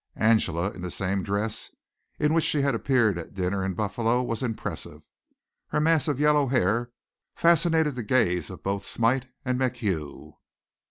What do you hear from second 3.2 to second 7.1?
dinner in Buffalo, was impressive. Her mass of yellow hair